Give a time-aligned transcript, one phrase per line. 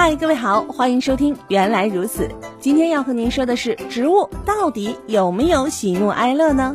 [0.00, 2.28] 嗨，各位好，欢迎收听《原来如此》。
[2.60, 6.72] 今天要和您说的是，植物到底有没有喜怒哀乐呢？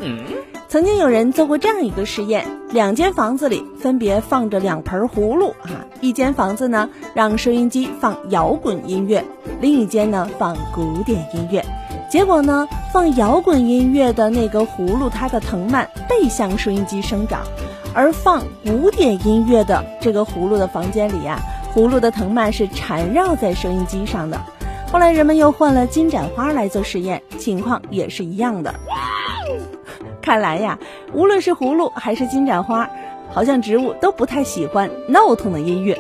[0.68, 9.24] 曾经有人做过这样一个实验：两间房子里分别放着两盆葫芦啊，一间房子呢让收音机放摇滚音乐，
[9.62, 11.64] 另一间呢放古典音乐。
[12.10, 17.44] 结果呢，放摇滚音乐的那个葫芦，它的藤蔓背向收音机生长，
[17.94, 21.40] 而放古典音乐的这个葫芦的房间里呀。
[21.74, 24.40] 葫芦的藤蔓是缠绕在收音机上的。
[24.92, 28.76] 后来人们又换了金盏花来做实验，情况也是一样的。
[30.22, 30.78] 看来呀，
[31.14, 32.88] 无论是葫芦还是金盏花，
[33.32, 36.00] 好像植物都不太喜欢闹腾的音乐。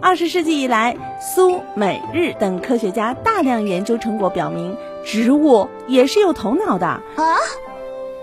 [0.00, 4.74] 二十世纪以来，苏美日等科学家大量研究成果表明，
[5.04, 7.02] 植物也是有头脑的啊，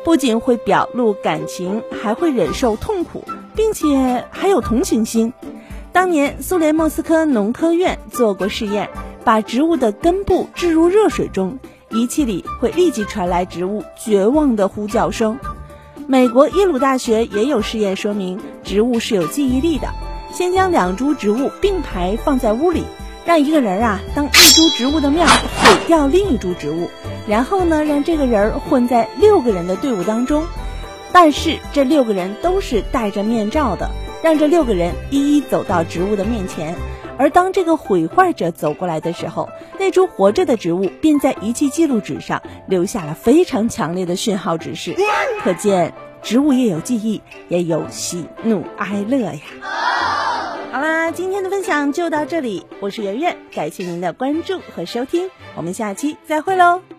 [0.03, 3.23] 不仅会表露感情，还会忍受痛苦，
[3.55, 5.31] 并且还有同情心。
[5.99, 8.89] 当年，苏联莫斯科农科院做过试验，
[9.25, 11.59] 把植物的根部置入热水中，
[11.89, 15.37] 仪器里会立即传来植物绝望的呼叫声。
[16.07, 19.89] 美国耶鲁大学也有试验说明，植物是有记忆力的。
[20.31, 22.85] 先将两株植物并排放在屋里，
[23.25, 26.89] 让一个人啊当一株植物的面毁掉另一株植物，
[27.27, 30.45] 然后呢让这个人混在六个人的队伍当中，
[31.11, 33.89] 但是这六个人都是戴着面罩的。
[34.21, 36.75] 让这六个人一一走到植物的面前，
[37.17, 44.95] 而当这个毁坏者走过来的时候，那株活着的植物便在仪器记录纸上留下了非常强烈的讯号指示。
[45.41, 49.39] 可见，植物也有记忆，也有喜怒哀乐呀。
[50.71, 56.98] 好啦，今天的分享就到这里，我是圆圆，感谢您的关注和收听，我们下期再会喽。